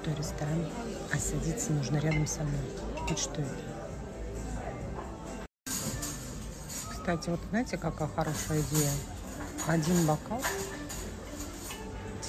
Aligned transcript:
пустой 0.00 0.14
ресторан, 0.14 0.66
а 1.12 1.18
садиться 1.18 1.72
нужно 1.72 1.98
рядом 1.98 2.26
со 2.26 2.42
мной. 2.42 2.60
Вот 3.08 3.18
что. 3.18 3.44
Кстати, 6.90 7.30
вот 7.30 7.40
знаете, 7.50 7.76
какая 7.76 8.08
хорошая 8.08 8.60
идея? 8.60 8.90
Один 9.66 10.06
бокал 10.06 10.42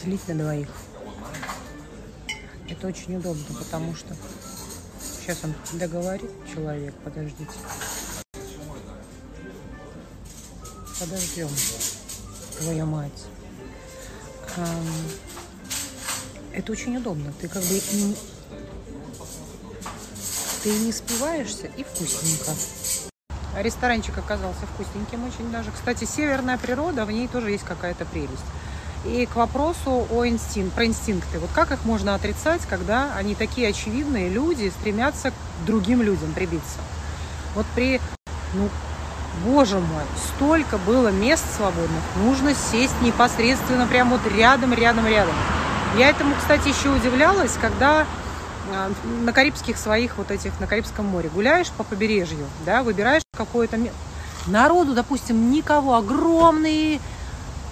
делить 0.02 0.28
на 0.28 0.36
двоих. 0.36 0.70
Это 2.70 2.88
очень 2.88 3.18
удобно, 3.18 3.56
потому 3.58 3.96
что 3.96 4.16
сейчас 5.20 5.40
он 5.44 5.54
договорит 5.74 6.32
человек, 6.54 6.94
подождите. 7.04 7.52
Подождем. 11.00 11.50
Твоя 12.60 12.86
мать. 12.86 13.26
Это 16.54 16.72
очень 16.72 16.98
удобно. 16.98 17.34
Ты 17.40 17.48
как 17.48 17.64
бы 17.64 17.76
и 17.76 18.16
ты 20.64 20.70
не 20.80 20.92
спиваешься, 20.92 21.68
и 21.76 21.84
вкусненько. 21.84 22.52
Ресторанчик 23.58 24.18
оказался 24.18 24.62
вкусненьким 24.74 25.26
очень 25.26 25.52
даже. 25.52 25.72
Кстати, 25.72 26.06
северная 26.06 26.58
природа, 26.58 27.06
в 27.06 27.12
ней 27.12 27.28
тоже 27.28 27.52
есть 27.52 27.64
какая-то 27.64 28.06
прелесть. 28.06 28.44
И 29.06 29.26
к 29.26 29.36
вопросу 29.36 30.06
о 30.12 30.28
инстинкт, 30.28 30.76
про 30.76 30.86
инстинкты. 30.86 31.40
Вот 31.40 31.50
как 31.52 31.72
их 31.72 31.84
можно 31.84 32.14
отрицать, 32.14 32.62
когда 32.70 33.16
они 33.16 33.34
такие 33.34 33.70
очевидные, 33.70 34.30
люди 34.30 34.72
стремятся 34.80 35.32
к 35.32 35.66
другим 35.66 36.04
людям 36.04 36.32
прибиться? 36.34 36.78
Вот 37.56 37.66
при, 37.74 38.00
ну, 38.54 38.70
боже 39.44 39.80
мой, 39.80 40.04
столько 40.36 40.78
было 40.78 41.08
мест 41.08 41.44
свободных, 41.58 42.04
нужно 42.18 42.54
сесть 42.54 43.02
непосредственно 43.02 43.88
прямо 43.88 44.18
вот 44.18 44.32
рядом, 44.32 44.74
рядом, 44.74 45.08
рядом. 45.08 45.34
Я 45.98 46.10
этому, 46.10 46.36
кстати, 46.36 46.70
еще 46.70 46.90
удивлялась, 46.90 47.58
когда 47.60 48.06
а, 48.72 48.92
на 49.24 49.34
Карибских 49.34 49.78
своих 49.78 50.18
вот 50.18 50.32
этих, 50.32 50.58
на 50.62 50.68
Карибском 50.68 51.06
море 51.06 51.30
гуляешь 51.34 51.70
по 51.72 51.84
побережью, 51.84 52.46
да, 52.66 52.82
выбираешь 52.82 53.24
какое-то. 53.36 53.78
Народу, 54.48 54.94
допустим, 54.94 55.52
никого, 55.52 55.96
огромные 55.96 57.00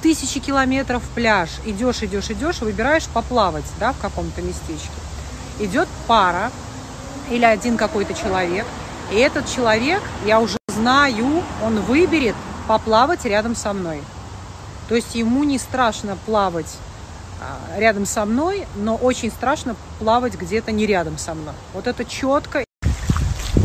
тысячи 0.02 0.40
километров 0.42 1.02
пляж. 1.16 1.50
Идешь, 1.66 2.04
идешь, 2.04 2.30
идешь, 2.30 2.60
выбираешь 2.60 3.08
поплавать, 3.08 3.66
да, 3.80 3.94
в 3.94 4.00
каком-то 4.00 4.42
местечке. 4.42 4.90
Идет 5.60 5.88
пара 6.06 6.52
или 7.30 7.46
один 7.46 7.78
какой-то 7.78 8.14
человек, 8.14 8.66
и 9.12 9.16
этот 9.16 9.48
человек, 9.48 10.02
я 10.26 10.42
уже 10.42 10.58
знаю, 10.68 11.42
он 11.64 11.80
выберет 11.82 12.36
поплавать 12.68 13.24
рядом 13.24 13.56
со 13.56 13.72
мной. 13.72 14.02
То 14.90 14.96
есть 14.96 15.16
ему 15.16 15.44
не 15.44 15.58
страшно 15.58 16.18
плавать 16.26 16.78
рядом 17.78 18.06
со 18.06 18.26
мной, 18.26 18.66
но 18.76 18.96
очень 18.96 19.32
страшно 19.32 19.76
плавать 20.00 20.36
где-то 20.36 20.72
не 20.72 20.86
рядом 20.86 21.18
со 21.18 21.34
мной. 21.34 21.54
Вот 21.74 21.88
это 21.88 22.06
четко. 22.06 22.64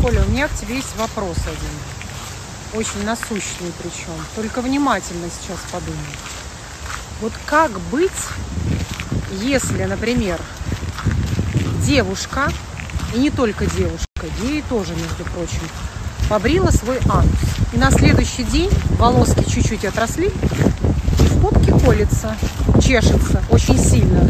Коля, 0.01 0.23
у 0.23 0.29
меня 0.29 0.47
к 0.47 0.53
тебе 0.53 0.75
есть 0.75 0.95
вопрос 0.97 1.37
один. 1.39 2.79
Очень 2.79 3.05
насущный 3.05 3.71
причем. 3.81 4.13
Только 4.35 4.61
внимательно 4.61 5.27
сейчас 5.29 5.59
подумай. 5.71 5.99
Вот 7.21 7.33
как 7.45 7.71
быть, 7.91 8.11
если, 9.31 9.85
например, 9.85 10.39
девушка, 11.85 12.51
и 13.13 13.19
не 13.19 13.29
только 13.29 13.65
девушка, 13.65 14.07
геи 14.41 14.63
тоже, 14.67 14.93
между 14.93 15.23
прочим, 15.31 15.61
побрила 16.29 16.71
свой 16.71 16.99
анус. 17.09 17.39
И 17.73 17.77
на 17.77 17.91
следующий 17.91 18.43
день 18.43 18.69
волоски 18.97 19.45
чуть-чуть 19.49 19.85
отросли, 19.85 20.31
и 21.45 21.53
в 21.53 21.53
попке 21.53 21.71
колется, 21.85 22.35
чешется 22.81 23.43
очень 23.49 23.77
сильно. 23.77 24.27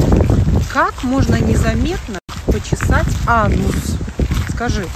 Как 0.72 1.04
можно 1.04 1.36
незаметно 1.36 2.20
почесать 2.46 3.08
анус? 3.28 3.98
Скажи. 4.54 4.88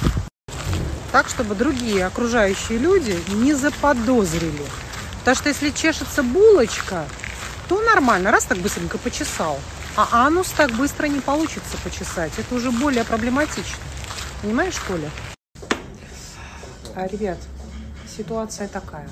Так, 1.11 1.27
чтобы 1.27 1.55
другие 1.55 2.05
окружающие 2.05 2.77
люди 2.77 3.17
не 3.33 3.53
заподозрили. 3.53 4.63
Потому 5.19 5.35
что 5.35 5.49
если 5.49 5.69
чешется 5.71 6.23
булочка, 6.23 7.05
то 7.67 7.81
нормально, 7.81 8.31
раз 8.31 8.45
так 8.45 8.57
быстренько 8.59 8.97
почесал. 8.97 9.59
А 9.95 10.25
анус 10.27 10.49
так 10.55 10.71
быстро 10.71 11.07
не 11.07 11.19
получится 11.19 11.77
почесать. 11.83 12.31
Это 12.37 12.55
уже 12.55 12.71
более 12.71 13.03
проблематично. 13.03 13.79
Понимаешь, 14.41 14.75
Коля? 14.87 15.09
А, 16.95 17.07
ребят, 17.07 17.37
ситуация 18.15 18.67
такая. 18.67 19.09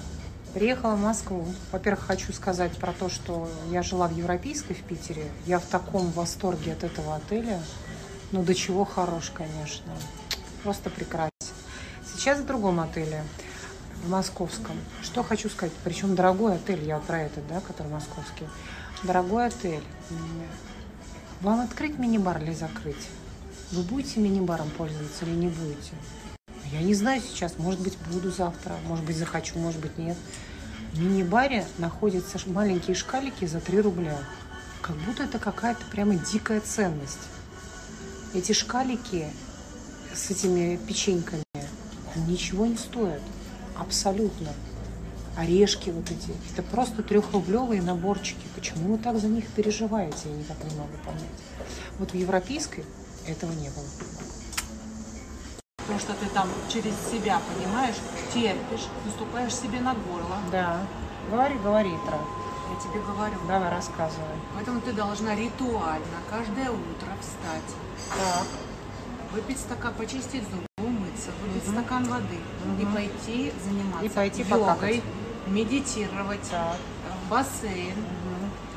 Приехала 0.53 0.95
в 0.95 1.01
Москву. 1.01 1.45
Во-первых, 1.71 2.05
хочу 2.05 2.33
сказать 2.33 2.71
про 2.77 2.91
то, 2.93 3.09
что 3.09 3.49
я 3.69 3.83
жила 3.83 4.07
в 4.07 4.17
Европейской 4.17 4.73
в 4.73 4.83
Питере. 4.83 5.29
Я 5.45 5.59
в 5.59 5.65
таком 5.65 6.09
восторге 6.11 6.73
от 6.73 6.83
этого 6.83 7.15
отеля. 7.15 7.61
Ну, 8.31 8.43
до 8.43 8.55
чего 8.55 8.83
хорош, 8.85 9.31
конечно. 9.33 9.93
Просто 10.63 10.89
прекрасен. 10.89 11.31
Сейчас 12.15 12.39
в 12.39 12.45
другом 12.45 12.79
отеле, 12.79 13.23
в 14.03 14.09
московском. 14.09 14.75
Что 15.03 15.21
хочу 15.23 15.49
сказать, 15.49 15.73
причем 15.83 16.15
дорогой 16.15 16.55
отель, 16.55 16.83
я 16.83 16.97
про 16.99 17.21
этот, 17.21 17.47
да, 17.47 17.61
который 17.61 17.91
московский. 17.91 18.47
Дорогой 19.03 19.47
отель. 19.47 19.83
Вам 21.41 21.61
открыть 21.61 21.99
мини-бар 21.99 22.41
или 22.41 22.53
закрыть? 22.53 23.09
Вы 23.71 23.83
будете 23.83 24.19
мини-баром 24.19 24.69
пользоваться 24.71 25.25
или 25.25 25.35
не 25.35 25.47
будете? 25.49 25.93
Я 26.71 26.81
не 26.81 26.93
знаю 26.93 27.21
сейчас, 27.21 27.57
может 27.57 27.79
быть, 27.79 27.97
буду 28.11 28.29
завтра, 28.29 28.75
может 28.87 29.05
быть, 29.05 29.15
захочу, 29.15 29.57
может 29.57 29.79
быть, 29.79 29.97
нет. 29.97 30.17
В 30.91 30.99
мини-баре 30.99 31.65
находятся 31.77 32.39
маленькие 32.47 32.95
шкалики 32.95 33.45
за 33.45 33.61
3 33.61 33.79
рубля. 33.81 34.17
Как 34.81 34.97
будто 34.97 35.23
это 35.23 35.39
какая-то 35.39 35.85
прямо 35.91 36.15
дикая 36.15 36.59
ценность. 36.59 37.19
Эти 38.33 38.51
шкалики 38.51 39.27
с 40.13 40.29
этими 40.29 40.77
печеньками 40.87 41.43
ничего 42.27 42.65
не 42.65 42.77
стоят. 42.77 43.21
Абсолютно. 43.77 44.49
Орешки 45.37 45.91
вот 45.91 46.05
эти. 46.11 46.31
Это 46.51 46.63
просто 46.63 47.03
трехрублевые 47.03 47.81
наборчики. 47.81 48.45
Почему 48.55 48.93
вы 48.93 48.97
так 48.97 49.19
за 49.19 49.27
них 49.27 49.47
переживаете, 49.47 50.17
я 50.25 50.35
никак 50.35 50.57
не 50.63 50.75
могу 50.75 50.97
понять. 51.05 51.23
Вот 51.99 52.11
в 52.11 52.15
европейской 52.15 52.83
этого 53.27 53.51
не 53.51 53.69
было. 53.69 53.85
Потому 55.87 55.99
что 55.99 56.13
ты 56.13 56.25
там 56.33 56.49
через 56.67 56.93
себя, 57.09 57.39
понимаешь, 57.55 57.95
терпишь, 58.33 58.87
наступаешь 59.05 59.55
себе 59.55 59.79
на 59.79 59.93
горло. 59.93 60.35
Да. 60.51 60.79
Говори, 61.31 61.55
говори, 61.59 61.91
Тра. 62.05 62.19
Я 62.69 62.81
тебе 62.81 62.99
говорю. 63.01 63.37
Давай, 63.47 63.69
рассказывай. 63.71 64.35
Поэтому 64.55 64.81
ты 64.81 64.91
должна 64.91 65.33
ритуально 65.35 66.17
каждое 66.29 66.69
утро 66.71 67.07
встать, 67.21 67.75
Так. 68.09 68.45
выпить 69.33 69.59
стакан, 69.59 69.93
почистить 69.93 70.43
зубы, 70.43 70.65
умыться, 70.77 71.31
выпить 71.41 71.69
стакан 71.69 72.03
воды 72.03 72.37
и 72.81 72.85
пойти 72.85 73.53
заниматься 73.63 74.05
И 74.05 74.09
пойти 74.09 74.41
йогой, 74.41 74.59
покакать. 74.59 75.03
медитировать, 75.47 76.49
Так. 76.49 76.75
в 77.25 77.29
бассейн. 77.29 77.95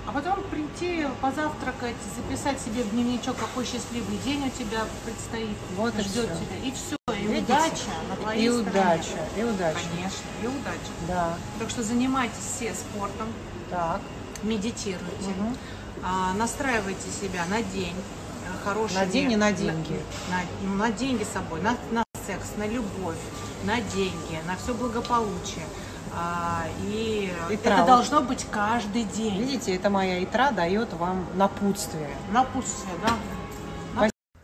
А 0.07 0.13
потом 0.13 0.43
прийти, 0.45 1.07
позавтракать, 1.21 1.95
записать 2.17 2.61
себе 2.61 2.83
в 2.83 2.91
дневничок, 2.91 3.37
какой 3.37 3.65
счастливый 3.65 4.17
день 4.25 4.45
у 4.47 4.51
тебя 4.51 4.85
предстоит, 5.05 5.57
Вот 5.77 5.95
и 5.97 6.01
ждет 6.03 6.27
всё. 6.31 6.35
тебя. 6.35 6.57
И 6.69 6.73
все, 6.73 6.97
и 7.21 7.27
Видите? 7.27 7.53
удача 7.53 7.91
на 8.09 8.17
твоей 8.17 8.47
И 8.47 8.51
стороне. 8.51 8.71
удача, 8.71 9.19
и 9.37 9.43
удача. 9.45 9.79
Конечно, 9.93 10.27
и 10.43 10.47
удача. 10.47 10.93
Да. 11.09 11.35
Так 11.59 11.71
что 11.71 11.83
занимайтесь 11.83 12.39
все 12.57 12.75
спортом, 12.75 13.29
Так. 13.71 14.01
медитируйте, 14.43 15.31
Мгм. 15.39 15.57
а, 16.05 16.33
настраивайте 16.35 17.11
себя 17.11 17.45
на 17.51 17.63
день 17.63 17.95
э, 17.97 18.65
хороший. 18.65 18.95
На 18.95 19.07
день 19.07 19.33
и 19.33 19.37
на 19.37 19.53
деньги. 19.53 20.01
На, 20.31 20.87
на 20.87 20.91
деньги 20.91 21.25
с 21.25 21.29
собой, 21.29 21.61
на, 21.61 21.77
на 21.93 22.05
секс, 22.27 22.53
на 22.57 22.67
любовь, 22.67 23.17
на 23.65 23.81
деньги, 23.81 24.39
на 24.47 24.57
все 24.57 24.75
благополучие. 24.75 25.65
А, 26.13 26.65
и 26.83 27.33
И 27.51 27.55
это 27.55 27.85
должно 27.87 28.21
быть 28.23 28.45
каждый 28.51 29.05
день. 29.05 29.39
Видите, 29.39 29.77
это 29.77 29.91
моя 29.91 30.25
итра 30.25 30.51
дает 30.51 30.93
вам 30.95 31.25
напутствие. 31.35 32.11
Напутствие, 32.33 32.95
да? 33.07 33.11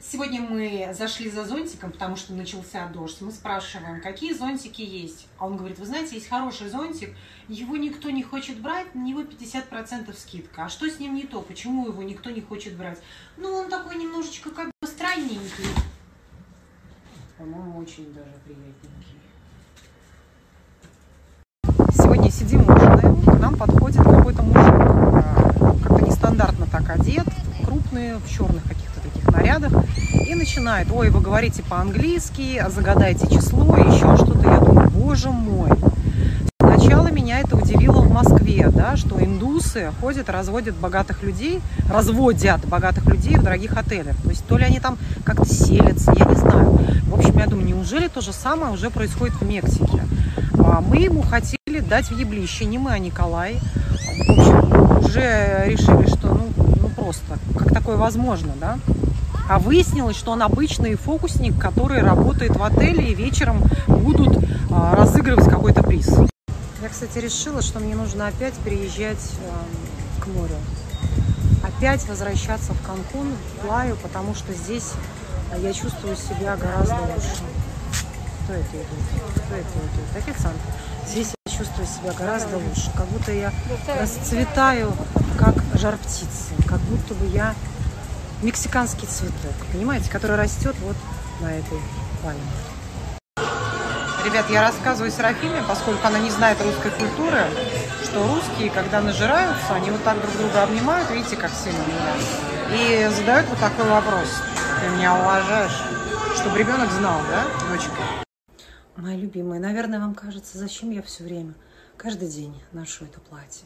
Сегодня 0.09 0.41
мы 0.41 0.95
зашли 0.97 1.29
за 1.29 1.45
зонтиком, 1.45 1.91
потому 1.91 2.15
что 2.15 2.33
начался 2.33 2.87
дождь. 2.87 3.21
Мы 3.21 3.33
спрашиваем, 3.33 4.01
какие 4.01 4.35
зонтики 4.35 4.81
есть. 4.81 5.27
А 5.37 5.47
он 5.47 5.57
говорит, 5.57 5.81
вы 5.81 5.87
знаете, 5.87 6.15
есть 6.15 6.29
хороший 6.29 6.69
зонтик, 6.69 7.13
его 7.49 7.77
никто 7.77 8.11
не 8.11 8.23
хочет 8.23 8.61
брать, 8.61 8.95
на 8.95 9.01
него 9.01 9.23
50% 9.23 10.17
скидка. 10.17 10.67
А 10.67 10.69
что 10.69 10.89
с 10.89 11.01
ним 11.01 11.17
не 11.17 11.25
то? 11.25 11.43
Почему 11.43 11.89
его 11.89 12.05
никто 12.05 12.31
не 12.31 12.41
хочет 12.41 12.77
брать? 12.77 13.01
Ну, 13.37 13.53
он 13.53 13.69
такой 13.69 13.97
немножечко 13.97 14.51
как 14.51 14.71
бы 14.81 14.87
странненький. 14.87 15.67
По-моему, 17.37 17.81
очень 17.81 18.15
даже 18.15 18.31
приятненький. 18.45 19.21
Сегодня 22.01 22.31
сидим 22.31 22.61
ужинаем, 22.61 23.23
к 23.23 23.41
нам 23.41 23.57
подходит 23.57 24.05
какой-то 24.05 24.43
мужик, 24.43 24.57
а, 24.57 25.75
как-то 25.83 26.05
нестандартно 26.05 26.67
так 26.71 26.89
одет, 26.91 27.27
крупный, 27.65 28.19
в 28.19 28.31
черных 28.31 28.63
каких-то 28.63 29.01
таких 29.01 29.16
нарядах, 29.37 29.73
и 30.27 30.35
начинает, 30.35 30.89
ой, 30.91 31.11
вы 31.11 31.21
говорите 31.21 31.63
по-английски, 31.63 32.65
загадайте 32.69 33.27
число, 33.29 33.77
еще 33.77 34.17
что-то. 34.17 34.49
Я 34.49 34.59
думаю, 34.59 34.91
боже 34.91 35.31
мой. 35.31 35.71
Сначала 36.61 37.09
меня 37.09 37.41
это 37.41 37.57
удивило 37.57 38.01
в 38.01 38.11
Москве, 38.11 38.69
да, 38.71 38.97
что 38.97 39.23
индусы 39.23 39.93
ходят, 40.01 40.29
разводят 40.31 40.75
богатых 40.77 41.23
людей, 41.23 41.61
разводят 41.91 42.67
богатых 42.67 43.07
людей 43.07 43.37
в 43.37 43.43
дорогих 43.43 43.77
отелях. 43.77 44.17
То 44.23 44.31
есть 44.31 44.45
то 44.47 44.59
ли 44.59 44.65
они 44.65 44.81
там 44.81 44.99
как-то 45.25 45.47
селятся, 45.47 46.13
я 46.17 46.25
не 46.25 46.35
знаю. 46.35 46.79
В 47.07 47.15
общем, 47.15 47.39
я 47.39 47.47
думаю, 47.47 47.67
неужели 47.67 48.09
то 48.09 48.21
же 48.21 48.33
самое 48.33 48.73
уже 48.73 48.91
происходит 48.91 49.35
в 49.37 49.43
Мексике? 49.43 50.03
А 50.59 50.81
мы 50.81 50.97
ему 50.97 51.23
хотели 51.23 51.81
дать 51.81 52.07
в 52.11 52.19
еблище, 52.19 52.65
не 52.65 52.79
мы, 52.79 52.93
а 52.93 52.99
Николай. 52.99 53.59
В 54.27 54.31
общем, 54.31 54.99
уже 55.05 55.65
решили, 55.67 56.09
что 56.09 56.29
ну, 56.29 56.49
ну 56.81 56.89
просто, 56.89 57.39
как 57.57 57.73
такое 57.73 57.97
возможно, 57.97 58.53
да? 58.61 58.79
А 59.49 59.61
выяснилось, 59.61 60.17
что 60.17 60.33
он 60.33 60.43
обычный 60.43 60.97
фокусник, 60.97 61.59
который 61.61 62.03
работает 62.03 62.57
в 62.57 62.63
отеле 62.63 63.13
и 63.13 63.15
вечером 63.15 63.63
будут 63.87 64.45
а, 64.71 64.97
разыгрывать 64.97 65.49
какой-то 65.49 65.85
приз. 65.85 66.09
Я, 66.83 66.89
кстати, 66.89 67.19
решила, 67.19 67.63
что 67.63 67.79
мне 67.79 67.95
нужно 67.95 68.27
опять 68.27 68.55
переезжать 68.55 69.33
э, 69.41 70.23
к 70.23 70.27
морю. 70.27 70.57
Опять 71.63 72.07
возвращаться 72.09 72.73
в 72.75 72.83
Канкун, 72.87 73.29
в 73.29 73.67
Плаю, 73.67 73.97
потому 74.03 74.35
что 74.35 74.53
здесь 74.53 74.93
я 75.59 75.73
чувствую 75.73 76.17
себя 76.17 76.57
гораздо 76.57 76.95
лучше. 76.95 77.43
Кто 78.45 78.53
это 78.53 78.77
идет? 78.77 78.87
Кто 79.47 79.55
это 79.55 79.69
идет? 79.79 80.29
Официант. 80.29 80.57
Здесь 81.09 81.33
я 81.47 81.57
чувствую 81.57 81.87
себя 81.87 82.13
гораздо 82.19 82.57
лучше. 82.57 82.91
Как 82.97 83.07
будто 83.07 83.33
я 83.33 83.53
расцветаю, 84.01 84.93
как 85.39 85.55
жар 85.75 85.97
птицы. 85.99 86.53
Как 86.67 86.81
будто 86.81 87.15
бы 87.15 87.27
я 87.27 87.55
мексиканский 88.43 89.07
цветок, 89.07 89.55
понимаете, 89.73 90.11
который 90.11 90.37
растет 90.37 90.77
вот 90.81 90.97
на 91.41 91.53
этой 91.53 91.79
пальме. 92.23 92.41
Ребят, 94.25 94.51
я 94.51 94.61
рассказываю 94.61 95.13
Серафиме, 95.13 95.63
поскольку 95.69 96.05
она 96.07 96.19
не 96.19 96.31
знает 96.31 96.61
русской 96.61 96.91
культуры, 96.91 97.45
что 98.03 98.27
русские, 98.27 98.71
когда 98.71 99.01
нажираются, 99.01 99.75
они 99.75 99.91
вот 99.91 100.03
так 100.03 100.21
друг 100.21 100.37
друга 100.37 100.65
обнимают, 100.65 101.11
видите, 101.11 101.37
как 101.37 101.51
сильно 101.53 101.79
меня, 101.79 102.15
и 102.73 103.09
задают 103.15 103.49
вот 103.49 103.59
такой 103.61 103.89
вопрос. 103.89 104.29
Ты 104.81 104.89
меня 104.97 105.15
уважаешь? 105.15 105.81
Чтобы 106.37 106.59
ребенок 106.59 106.91
знал, 106.91 107.21
да, 107.31 107.45
дочка? 107.71 108.03
Моя 108.97 109.17
любимая, 109.17 109.61
наверное, 109.61 110.01
вам 110.01 110.15
кажется, 110.15 110.59
зачем 110.59 110.91
я 110.91 111.03
все 111.03 111.23
время, 111.23 111.55
каждый 111.97 112.29
день 112.29 112.61
ношу 112.73 113.05
это 113.05 113.21
платье. 113.21 113.65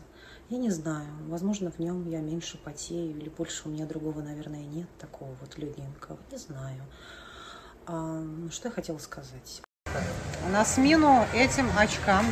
Я 0.50 0.58
не 0.58 0.70
знаю, 0.70 1.06
возможно, 1.28 1.70
в 1.70 1.78
нем 1.78 2.10
я 2.10 2.18
меньше 2.18 2.58
потею 2.58 3.16
или 3.16 3.28
больше 3.28 3.68
у 3.68 3.70
меня 3.70 3.86
другого, 3.86 4.20
наверное, 4.20 4.64
нет 4.64 4.88
такого 4.98 5.30
вот 5.40 5.56
легенького, 5.56 6.18
не 6.32 6.38
знаю. 6.38 6.82
А, 7.86 8.24
что 8.50 8.66
я 8.66 8.74
хотела 8.74 8.98
сказать? 8.98 9.62
На 10.50 10.64
смену 10.64 11.24
этим 11.32 11.70
очкам 11.78 12.26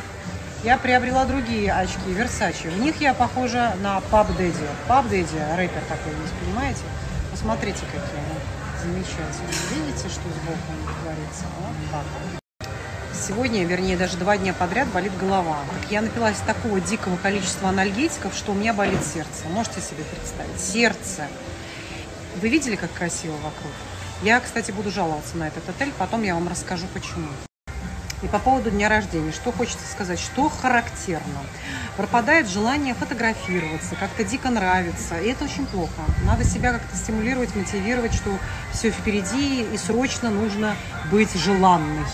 я 0.65 0.79
приобрела 0.79 1.27
другие 1.27 1.73
очки 1.73 2.11
Versace. 2.11 2.69
В 2.69 2.81
них 2.81 3.01
я 3.01 3.15
похожа 3.15 3.77
на 3.83 3.99
Pub 3.99 4.27
Daddy. 4.37 4.69
Pub 4.89 5.09
Daddy, 5.09 5.57
рэпер 5.57 5.83
такой 5.89 6.13
есть, 6.21 6.35
понимаете? 6.41 6.83
Посмотрите, 7.31 7.83
какие 7.87 8.19
они 8.19 8.41
замечательные. 8.83 9.87
Видите, 9.87 10.09
что 10.09 10.23
сбоку 10.23 10.93
творится? 11.05 11.45
Вот 11.61 11.93
так 11.93 12.38
сегодня, 13.29 13.65
вернее, 13.65 13.99
даже 13.99 14.17
два 14.17 14.39
дня 14.39 14.55
подряд 14.55 14.89
болит 14.89 15.15
голова. 15.19 15.59
Я 15.91 16.01
напилась 16.01 16.39
такого 16.47 16.81
дикого 16.81 17.17
количества 17.19 17.69
анальгетиков, 17.69 18.35
что 18.35 18.53
у 18.53 18.55
меня 18.55 18.73
болит 18.73 19.05
сердце. 19.05 19.49
Можете 19.51 19.83
себе 19.83 20.03
представить? 20.05 20.59
Сердце. 20.59 21.29
Вы 22.41 22.49
видели, 22.49 22.77
как 22.77 22.91
красиво 22.93 23.35
вокруг? 23.35 23.73
Я, 24.23 24.41
кстати, 24.41 24.71
буду 24.71 24.91
жаловаться 24.91 25.37
на 25.37 25.47
этот 25.47 25.69
отель, 25.69 25.93
потом 25.99 26.23
я 26.23 26.35
вам 26.35 26.49
расскажу, 26.49 26.87
почему. 26.95 27.29
И 28.23 28.27
по 28.29 28.39
поводу 28.39 28.71
дня 28.71 28.89
рождения, 28.89 29.31
что 29.31 29.53
хочется 29.53 29.87
сказать, 29.93 30.19
что 30.19 30.49
характерно. 30.49 31.41
Пропадает 31.99 32.49
желание 32.49 32.95
фотографироваться, 32.95 33.95
как-то 33.95 34.25
дико 34.25 34.49
нравится, 34.49 35.21
и 35.21 35.29
это 35.29 35.45
очень 35.45 35.67
плохо. 35.67 36.01
Надо 36.25 36.45
себя 36.45 36.73
как-то 36.73 36.97
стимулировать, 36.97 37.55
мотивировать, 37.55 38.15
что 38.15 38.31
все 38.73 38.91
впереди 38.91 39.63
и 39.63 39.77
срочно 39.77 40.31
нужно 40.31 40.77
быть 41.13 41.35
желанной. 41.35 42.07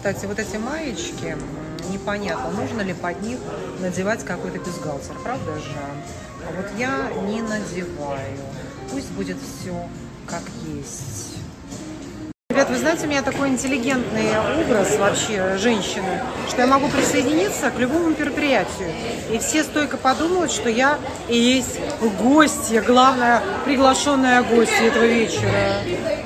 Кстати, 0.00 0.24
вот 0.24 0.38
эти 0.38 0.56
маечки, 0.56 1.36
непонятно, 1.92 2.50
нужно 2.52 2.80
ли 2.80 2.94
под 2.94 3.20
них 3.20 3.38
надевать 3.80 4.24
какой-то 4.24 4.58
бюстгальтер, 4.58 5.14
правда 5.22 5.56
же? 5.56 5.76
А 6.48 6.52
вот 6.56 6.64
я 6.78 7.10
не 7.28 7.42
надеваю. 7.42 8.38
Пусть 8.90 9.10
будет 9.10 9.36
все 9.36 9.74
как 10.26 10.40
есть. 10.64 11.36
Ребят, 12.48 12.70
вы 12.70 12.78
знаете, 12.78 13.04
у 13.04 13.10
меня 13.10 13.20
такой 13.20 13.50
интеллигентный 13.50 14.30
образ 14.62 14.96
вообще 14.96 15.58
женщины, 15.58 16.22
что 16.48 16.62
я 16.62 16.66
могу 16.66 16.88
присоединиться 16.88 17.70
к 17.70 17.78
любому 17.78 18.08
мероприятию. 18.08 18.88
И 19.30 19.38
все 19.38 19.62
стойко 19.62 19.98
подумают, 19.98 20.50
что 20.50 20.70
я 20.70 20.98
и 21.28 21.36
есть 21.36 21.78
гостья, 22.22 22.80
главная 22.80 23.42
приглашенная 23.66 24.42
гостья 24.44 24.84
этого 24.84 25.04
вечера. 25.04 26.19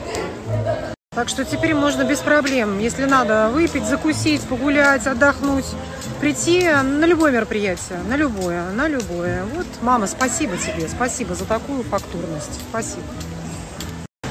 Так 1.15 1.29
что 1.29 1.45
теперь 1.45 1.75
можно 1.75 2.03
без 2.03 2.19
проблем, 2.19 2.81
если 2.81 3.05
надо, 3.05 3.49
выпить, 3.51 3.87
закусить, 3.87 4.43
погулять, 4.43 5.07
отдохнуть, 5.07 5.67
прийти 6.21 6.69
на 6.69 7.05
любое 7.05 7.31
мероприятие, 7.31 8.01
на 8.09 8.17
любое, 8.17 8.71
на 8.73 8.89
любое. 8.89 9.45
Вот, 9.55 9.67
мама, 9.81 10.09
спасибо 10.09 10.57
тебе, 10.57 10.89
спасибо 10.89 11.37
за 11.37 11.45
такую 11.45 11.85
фактурность, 11.85 12.61
спасибо. 12.69 13.05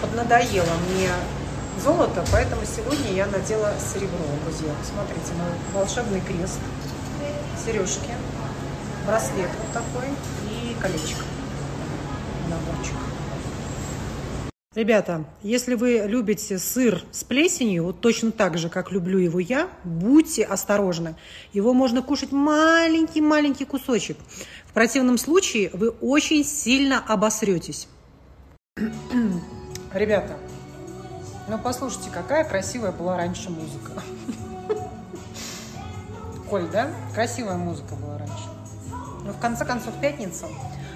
Поднадоело 0.01 0.73
мне 0.89 1.09
золото, 1.81 2.21
поэтому 2.33 2.63
сегодня 2.65 3.13
я 3.13 3.27
надела 3.27 3.71
серебро, 3.79 4.25
друзья. 4.43 4.73
Посмотрите, 4.81 5.31
мой 5.37 5.47
волшебный 5.73 6.19
крест, 6.19 6.59
сережки, 7.65 8.11
браслет 9.07 9.49
вот 9.57 9.71
такой 9.71 10.09
и 10.49 10.75
колечко, 10.81 11.23
наборчик. 12.49 12.97
Ребята, 14.75 15.23
если 15.43 15.75
вы 15.75 16.03
любите 16.07 16.57
сыр 16.57 17.03
с 17.11 17.23
плесенью, 17.23 17.83
вот 17.83 18.01
точно 18.01 18.31
так 18.31 18.57
же, 18.57 18.69
как 18.69 18.91
люблю 18.91 19.19
его 19.19 19.39
я, 19.39 19.69
будьте 19.83 20.43
осторожны. 20.43 21.15
Его 21.51 21.73
можно 21.73 22.01
кушать 22.01 22.31
маленький-маленький 22.31 23.65
кусочек. 23.65 24.17
В 24.65 24.73
противном 24.73 25.19
случае 25.19 25.69
вы 25.73 25.89
очень 25.89 26.43
сильно 26.43 27.03
обосретесь. 27.07 27.87
Ребята, 29.93 30.37
ну 31.47 31.59
послушайте, 31.63 32.09
какая 32.11 32.43
красивая 32.43 32.91
была 32.91 33.15
раньше 33.15 33.51
музыка. 33.51 33.91
Коль, 36.49 36.67
да? 36.71 36.89
Красивая 37.13 37.57
музыка 37.57 37.93
была 37.93 38.17
раньше. 38.17 38.49
Но 38.89 39.25
ну, 39.25 39.33
в 39.33 39.39
конце 39.39 39.65
концов 39.65 39.93
пятница, 40.01 40.47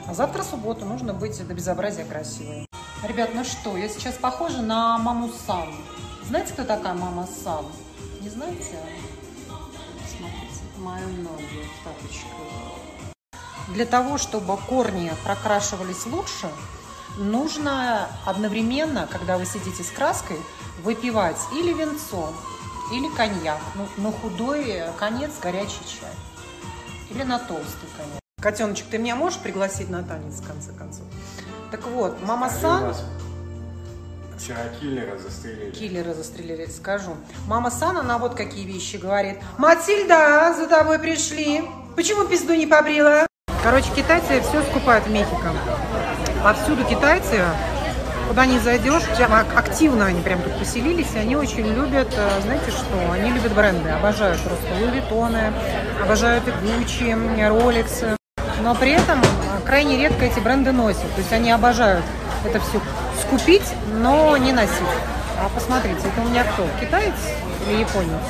а 0.08 0.16
завтра 0.16 0.42
суббота, 0.42 0.84
нужно 0.84 1.14
быть 1.14 1.38
до 1.48 1.54
безобразия 1.54 2.06
красивой. 2.06 2.67
Ребят, 3.04 3.30
ну 3.36 3.44
что, 3.44 3.78
я 3.78 3.88
сейчас 3.90 4.16
похожа 4.16 4.64
на 4.64 4.98
маму 4.98 5.30
Сан. 5.46 5.72
Знаете, 6.28 6.54
кто 6.54 6.64
такая 6.64 6.96
мама 6.96 7.28
Сан? 7.28 7.66
Не 8.22 8.30
знаете? 8.30 8.80
Смотрите, 10.18 10.64
мои 10.80 11.06
ноги 11.06 11.64
в 11.64 11.84
тапочках. 11.84 12.32
Для 13.68 13.86
того, 13.86 14.18
чтобы 14.18 14.58
корни 14.58 15.12
прокрашивались 15.24 16.08
лучше, 16.08 16.50
нужно 17.18 18.10
одновременно, 18.26 19.08
когда 19.12 19.38
вы 19.38 19.46
сидите 19.46 19.84
с 19.84 19.92
краской, 19.92 20.38
выпивать 20.84 21.38
или 21.54 21.74
венцо, 21.74 22.34
или 22.92 23.10
коньяк. 23.16 23.62
Ну, 23.76 23.88
на 23.98 24.12
худой 24.12 24.84
конец 24.98 25.34
горячий 25.40 25.86
чай. 25.86 26.12
Или 27.12 27.22
на 27.22 27.38
толстый 27.38 27.90
конец. 27.96 28.20
Котеночек, 28.42 28.88
ты 28.88 28.98
меня 28.98 29.16
можешь 29.16 29.40
пригласить 29.40 29.90
на 29.90 30.02
танец, 30.02 30.40
в 30.40 30.48
конце 30.48 30.72
концов? 30.74 31.06
Так 31.72 31.86
вот, 31.88 32.18
мама 32.24 32.50
Сан... 32.50 32.94
Вчера 34.38 34.70
киллера 34.80 35.18
застрелили. 35.18 35.72
Киллера 35.72 36.14
застрелили, 36.14 36.68
скажу. 36.68 37.18
Мама 37.48 37.72
Сан, 37.72 37.98
она 37.98 38.20
вот 38.20 38.36
какие 38.36 38.66
вещи 38.66 38.98
говорит. 38.98 39.40
Матильда, 39.58 40.54
за 40.56 40.68
тобой 40.68 41.00
пришли. 41.00 41.64
Почему 41.96 42.26
пизду 42.26 42.54
не 42.54 42.68
побрила? 42.68 43.26
Короче, 43.64 43.90
китайцы 43.96 44.40
все 44.42 44.62
скупают 44.62 45.08
в 45.08 45.12
Мехико. 45.12 45.54
Повсюду 46.44 46.86
китайцы, 46.86 47.42
куда 48.30 48.46
не 48.46 48.60
зайдешь, 48.60 49.04
активно 49.56 50.06
они 50.06 50.22
прям 50.22 50.42
тут 50.42 50.58
поселились, 50.60 51.16
и 51.16 51.18
они 51.18 51.36
очень 51.36 51.68
любят, 51.74 52.14
э, 52.16 52.42
знаете 52.44 52.70
что, 52.72 53.12
они 53.12 53.32
любят 53.32 53.54
бренды, 53.54 53.90
обожают 53.90 54.40
просто 54.42 54.68
Луи 54.80 54.92
Виттоны, 54.92 55.52
обожают 56.02 56.48
и 56.48 56.52
Гуччи, 56.52 57.18
Роликсы 57.50 58.17
но 58.62 58.76
при 58.76 58.92
этом 58.92 59.22
крайне 59.66 59.98
редко 59.98 60.26
эти 60.26 60.40
бренды 60.40 60.72
носят. 60.72 61.14
То 61.16 61.20
есть 61.20 61.34
они 61.34 61.52
обожают 61.52 62.04
это 62.46 62.60
все 62.60 62.82
скупить, 63.22 63.74
но 63.94 64.38
не 64.38 64.52
носить. 64.54 64.72
А 65.40 65.50
посмотрите, 65.54 66.00
это 66.08 66.22
у 66.22 66.30
меня 66.30 66.44
кто? 66.44 66.66
Китаец 66.80 67.14
или 67.68 67.82
японец? 67.82 68.22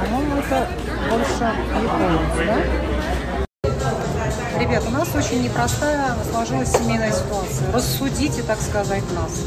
По-моему, 0.00 0.36
это 0.38 0.68
больше 1.10 1.52
японец, 1.82 2.20
да? 2.46 2.56
Ребят, 4.58 4.84
у 4.86 4.90
нас 4.90 5.08
очень 5.14 5.42
непростая 5.42 6.14
сложилась 6.30 6.70
семейная 6.70 7.12
ситуация. 7.12 7.72
Рассудите, 7.72 8.42
так 8.42 8.60
сказать, 8.60 9.04
нас. 9.12 9.40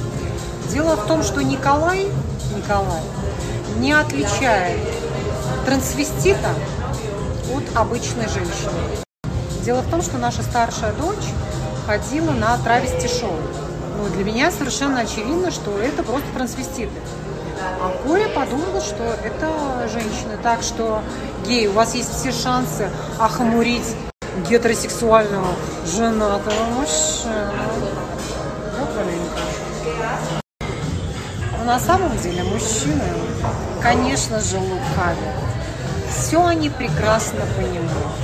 Дело 0.72 0.96
в 0.96 1.08
том, 1.08 1.24
что 1.24 1.42
Николай, 1.42 2.08
Николай 2.56 3.02
не 3.78 3.94
отличает 3.94 4.80
трансвестита 5.66 6.50
от 7.54 7.76
обычной 7.76 8.28
женщиной. 8.28 9.07
Дело 9.68 9.82
в 9.82 9.92
том, 9.92 10.02
что 10.02 10.18
наша 10.18 10.44
старшая 10.44 10.94
дочь 10.94 11.28
ходила 11.86 12.32
на 12.32 12.58
травести-шоу. 12.58 13.36
Ну, 13.98 14.08
для 14.16 14.24
меня 14.24 14.50
совершенно 14.50 15.02
очевидно, 15.02 15.52
что 15.52 15.78
это 15.78 16.04
просто 16.04 16.26
трансвеститы. 16.34 16.94
А 17.82 17.90
Коля 18.02 18.30
подумала, 18.30 18.80
что 18.80 19.04
это 19.04 19.90
женщины. 19.92 20.38
Так 20.42 20.64
что, 20.64 21.02
гей, 21.46 21.68
у 21.68 21.74
вас 21.74 21.96
есть 21.96 22.14
все 22.14 22.32
шансы 22.32 22.90
охмурить 23.20 23.94
гетеросексуального 24.50 25.50
женатого 25.86 26.64
мужчину. 26.74 27.52
Но 31.58 31.66
на 31.66 31.80
самом 31.82 32.18
деле 32.20 32.42
мужчины, 32.44 33.04
конечно 33.84 34.40
же, 34.40 34.60
лукавят. 34.60 35.36
Все 36.10 36.46
они 36.46 36.70
прекрасно 36.70 37.42
понимают. 37.58 38.17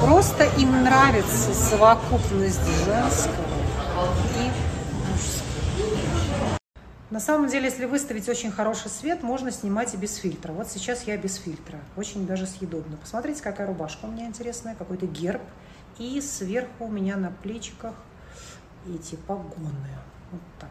Просто 0.00 0.44
им 0.58 0.84
нравится 0.84 1.52
совокупность 1.52 2.66
женского 2.84 3.34
и 4.36 4.50
мужского. 5.08 6.58
На 7.10 7.20
самом 7.20 7.48
деле, 7.48 7.64
если 7.64 7.84
выставить 7.84 8.28
очень 8.28 8.52
хороший 8.52 8.90
свет, 8.90 9.22
можно 9.22 9.50
снимать 9.50 9.94
и 9.94 9.96
без 9.96 10.16
фильтра. 10.16 10.52
Вот 10.52 10.68
сейчас 10.68 11.02
я 11.04 11.16
без 11.16 11.36
фильтра. 11.36 11.78
Очень 11.96 12.26
даже 12.26 12.46
съедобно. 12.46 12.96
Посмотрите, 12.96 13.42
какая 13.42 13.66
рубашка 13.66 14.06
у 14.06 14.08
меня 14.08 14.26
интересная, 14.26 14.76
какой-то 14.76 15.06
герб. 15.06 15.42
И 15.98 16.20
сверху 16.20 16.84
у 16.84 16.88
меня 16.88 17.16
на 17.16 17.30
плечиках 17.30 17.94
эти 18.86 19.16
погоны. 19.16 19.88
Вот 20.30 20.40
так. 20.60 20.70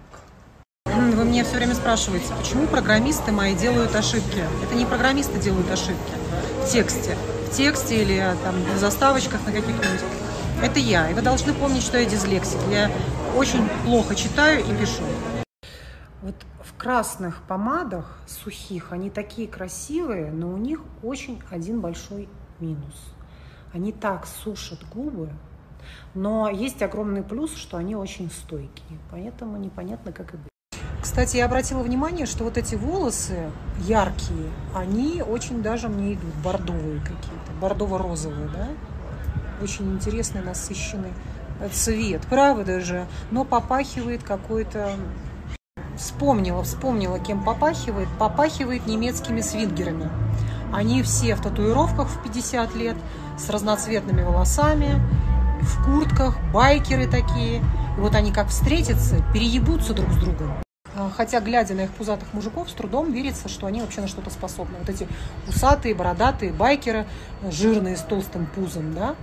Вы 1.17 1.25
меня 1.25 1.43
все 1.43 1.55
время 1.55 1.74
спрашиваете, 1.74 2.31
почему 2.38 2.67
программисты 2.67 3.31
мои 3.31 3.55
делают 3.55 3.95
ошибки. 3.95 4.43
Это 4.63 4.75
не 4.75 4.86
программисты 4.86 5.39
делают 5.39 5.67
ошибки 5.71 6.13
в 6.62 6.71
тексте 6.71 7.17
в 7.47 7.50
тексте 7.50 8.03
или 8.03 8.24
там 8.43 8.53
в 8.75 8.77
заставочках 8.77 9.43
на 9.47 9.51
каких-нибудь. 9.51 10.03
Это 10.62 10.79
я. 10.79 11.09
И 11.09 11.15
вы 11.15 11.24
должны 11.24 11.55
помнить, 11.55 11.81
что 11.81 11.97
я 11.97 12.05
дислексик. 12.05 12.59
Я 12.69 12.91
очень 13.36 13.67
плохо 13.83 14.13
читаю 14.13 14.59
и 14.59 14.75
пишу. 14.77 15.01
Вот 16.21 16.36
в 16.62 16.77
красных 16.77 17.41
помадах 17.47 18.19
сухих 18.27 18.91
они 18.91 19.09
такие 19.09 19.47
красивые, 19.47 20.31
но 20.31 20.50
у 20.50 20.57
них 20.57 20.81
очень 21.01 21.41
один 21.50 21.81
большой 21.81 22.29
минус. 22.59 22.93
Они 23.74 23.91
так 23.91 24.27
сушат 24.27 24.88
губы, 24.93 25.31
но 26.13 26.47
есть 26.47 26.83
огромный 26.83 27.24
плюс, 27.24 27.55
что 27.55 27.77
они 27.77 27.95
очень 27.95 28.29
стойкие. 28.29 29.00
Поэтому 29.09 29.57
непонятно, 29.57 30.12
как 30.12 30.36
и 30.36 30.38
быть. 30.38 30.56
Кстати, 31.07 31.37
я 31.37 31.45
обратила 31.45 31.81
внимание, 31.83 32.25
что 32.25 32.43
вот 32.43 32.57
эти 32.57 32.75
волосы 32.75 33.49
яркие, 33.79 34.51
они 34.75 35.23
очень 35.25 35.63
даже 35.63 35.87
мне 35.87 36.15
идут, 36.15 36.35
бордовые 36.43 36.99
какие-то, 36.99 37.51
бордово-розовые, 37.61 38.49
да? 38.49 38.67
Очень 39.63 39.93
интересный, 39.93 40.41
насыщенный 40.41 41.13
цвет, 41.71 42.23
правда 42.29 42.81
же? 42.81 43.07
Но 43.31 43.45
попахивает 43.45 44.21
какой-то... 44.21 44.91
Вспомнила, 45.95 46.61
вспомнила, 46.63 47.19
кем 47.19 47.41
попахивает. 47.41 48.09
Попахивает 48.19 48.85
немецкими 48.85 49.39
свингерами. 49.39 50.09
Они 50.73 51.01
все 51.03 51.35
в 51.35 51.41
татуировках 51.41 52.09
в 52.09 52.21
50 52.21 52.75
лет, 52.75 52.97
с 53.39 53.49
разноцветными 53.49 54.23
волосами, 54.23 55.01
в 55.61 55.85
куртках, 55.85 56.37
байкеры 56.53 57.07
такие. 57.07 57.59
И 57.97 57.99
вот 58.01 58.13
они 58.13 58.33
как 58.33 58.49
встретятся, 58.49 59.23
переебутся 59.33 59.93
друг 59.93 60.11
с 60.11 60.17
другом. 60.17 60.66
А, 61.00 61.12
хотя, 61.16 61.42
глядя 61.42 61.75
на 61.75 61.82
их 61.82 61.92
пузатых 61.92 62.34
мужиков, 62.34 62.72
с 62.72 62.74
трудом 62.74 63.12
верится, 63.12 63.48
что 63.50 63.68
они 63.68 63.82
вообще 63.82 64.01
на 64.01 64.08
что-то 64.08 64.32
способны. 64.32 64.80
Вот 64.80 64.89
эти 64.89 65.08
усатые, 65.48 65.94
бородатые 65.94 66.51
байкеры, 66.51 67.06
жирные, 67.51 67.96
с 67.96 68.01
толстым 68.01 68.48
пузом, 68.48 68.96
да, 68.96 69.16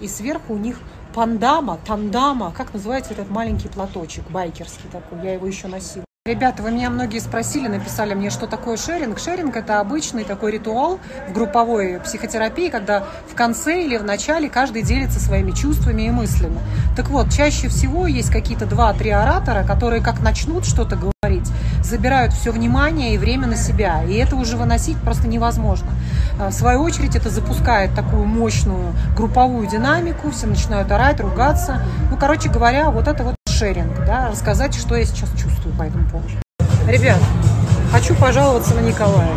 и 0.00 0.08
сверху 0.08 0.52
у 0.52 0.58
них 0.58 0.78
пандама, 1.14 1.78
тандама, 1.86 2.52
как 2.52 2.74
называется 2.74 3.14
этот 3.14 3.30
маленький 3.30 3.68
платочек 3.68 4.30
байкерский 4.30 4.90
такой, 4.90 5.24
я 5.24 5.32
его 5.32 5.46
еще 5.46 5.68
носила. 5.68 6.04
Ребята, 6.24 6.62
вы 6.62 6.70
меня 6.70 6.88
многие 6.88 7.18
спросили, 7.18 7.66
написали 7.66 8.14
мне, 8.14 8.30
что 8.30 8.46
такое 8.46 8.76
шеринг. 8.76 9.18
Шеринг– 9.18 9.56
это 9.56 9.80
обычный 9.80 10.22
такой 10.22 10.52
ритуал 10.52 11.00
в 11.28 11.32
групповой 11.32 11.98
психотерапии, 11.98 12.68
когда 12.68 13.02
в 13.28 13.34
конце 13.34 13.82
или 13.82 13.96
в 13.96 14.04
начале 14.04 14.48
каждый 14.48 14.82
делится 14.82 15.18
своими 15.18 15.50
чувствами 15.50 16.02
и 16.02 16.10
мыслями. 16.10 16.60
Так 16.94 17.08
вот, 17.08 17.32
чаще 17.32 17.66
всего 17.66 18.06
есть 18.06 18.30
какие-то 18.30 18.66
два-три 18.66 19.10
оратора, 19.10 19.66
которые 19.66 20.00
как 20.00 20.20
начнут 20.20 20.64
что-то 20.64 20.94
говорить, 20.94 21.50
забирают 21.82 22.32
все 22.32 22.52
внимание 22.52 23.16
и 23.16 23.18
время 23.18 23.48
на 23.48 23.56
себя. 23.56 24.04
И 24.04 24.14
это 24.14 24.36
уже 24.36 24.56
выносить 24.56 24.98
просто 24.98 25.26
невозможно. 25.26 25.90
А, 26.40 26.50
в 26.50 26.52
свою 26.52 26.82
очередь 26.82 27.16
это 27.16 27.30
запускает 27.30 27.96
такую 27.96 28.26
мощную 28.26 28.94
групповую 29.16 29.66
динамику, 29.66 30.30
все 30.30 30.46
начинают 30.46 30.88
орать, 30.92 31.18
ругаться. 31.18 31.82
Ну, 32.12 32.16
короче 32.16 32.48
говоря, 32.48 32.90
вот 32.90 33.08
это 33.08 33.24
вот 33.24 33.34
шеринг, 33.62 34.04
да, 34.04 34.28
рассказать, 34.28 34.74
что 34.74 34.96
я 34.96 35.04
сейчас 35.04 35.30
чувствую 35.40 35.72
по 35.76 35.84
этому 35.84 36.04
поводу. 36.08 36.30
Ребят, 36.88 37.18
хочу 37.92 38.16
пожаловаться 38.16 38.74
на 38.74 38.80
Николая. 38.80 39.30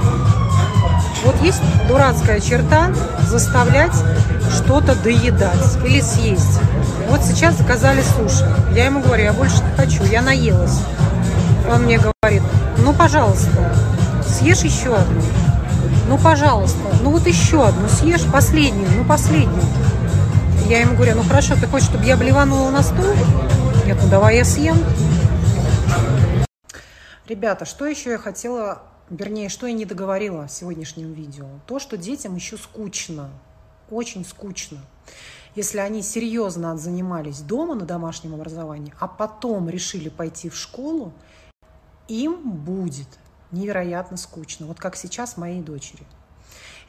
Вот 1.24 1.40
есть 1.44 1.62
дурацкая 1.88 2.40
черта 2.40 2.92
заставлять 3.28 3.94
что-то 4.50 4.96
доедать 4.96 5.78
или 5.86 6.02
съесть. 6.02 6.60
Вот 7.08 7.22
сейчас 7.22 7.56
заказали 7.60 8.02
суши. 8.02 8.52
Я 8.74 8.86
ему 8.86 9.02
говорю, 9.02 9.26
я 9.26 9.34
больше 9.34 9.58
не 9.58 9.78
хочу, 9.78 10.04
я 10.06 10.24
наелась. 10.24 10.82
Он 11.72 11.84
мне 11.84 12.00
говорит, 12.00 12.42
ну, 12.80 12.94
пожалуйста, 12.94 13.76
съешь 14.28 14.62
еще 14.62 14.96
одну. 14.96 15.22
Ну, 16.08 16.18
пожалуйста, 16.18 16.80
ну 17.04 17.12
вот 17.12 17.28
еще 17.28 17.64
одну 17.64 17.88
съешь, 17.90 18.26
последнюю, 18.34 18.90
ну, 18.98 19.06
последнюю. 19.06 19.62
Я 20.68 20.80
ему 20.80 20.96
говорю, 20.96 21.18
ну 21.18 21.22
хорошо, 21.22 21.54
ты 21.62 21.68
хочешь, 21.68 21.90
чтобы 21.90 22.06
я 22.06 22.18
блеванула 22.18 22.72
на 22.72 22.82
стол? 22.82 23.14
Нет, 23.86 24.00
ну 24.02 24.10
давай 24.10 24.38
я 24.38 24.46
съем. 24.46 24.78
Ребята, 27.28 27.66
что 27.66 27.86
еще 27.86 28.10
я 28.10 28.18
хотела, 28.18 28.82
вернее, 29.12 29.48
что 29.48 29.68
я 29.68 29.74
не 29.74 29.86
договорила 29.86 30.48
в 30.48 30.52
сегодняшнем 30.52 31.14
видео? 31.14 31.46
То, 31.68 31.78
что 31.78 31.96
детям 31.96 32.34
еще 32.34 32.58
скучно, 32.58 33.30
очень 33.92 34.26
скучно. 34.26 34.80
Если 35.54 35.78
они 35.78 36.02
серьезно 36.02 36.76
занимались 36.78 37.42
дома 37.42 37.76
на 37.76 37.86
домашнем 37.86 38.34
образовании, 38.34 38.92
а 39.00 39.08
потом 39.08 39.70
решили 39.70 40.10
пойти 40.10 40.50
в 40.50 40.56
школу, 40.56 41.14
им 42.08 42.42
будет 42.42 43.20
невероятно 43.52 44.18
скучно. 44.18 44.66
Вот 44.66 44.80
как 44.80 44.96
сейчас 44.96 45.38
моей 45.38 45.62
дочери. 45.62 46.08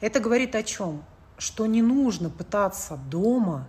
Это 0.01 0.19
говорит 0.19 0.55
о 0.55 0.63
чем? 0.63 1.03
Что 1.37 1.67
не 1.67 1.83
нужно 1.83 2.31
пытаться 2.31 2.97
дома 2.97 3.67